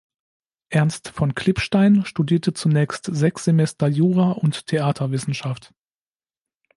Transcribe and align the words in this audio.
Ernst 0.71 1.09
von 1.09 1.35
Klipstein 1.35 2.05
studierte 2.07 2.53
zunächst 2.53 3.05
sechs 3.13 3.43
Semester 3.43 3.87
Jura 3.87 4.31
und 4.31 4.65
Theaterwissenschaft. 4.65 5.75